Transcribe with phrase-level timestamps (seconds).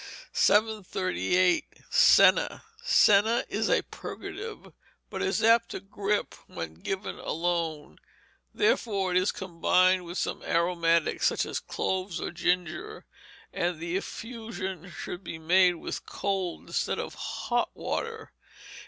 [0.33, 1.63] 738.
[1.91, 4.73] Senna Senna is a purgative,
[5.11, 7.99] but is apt to gripe when given alone;
[8.51, 13.05] therefore it is combined with some aromatic, such as cloves or ginger,
[13.53, 18.31] and the infusion should be made with cold instead of hot water.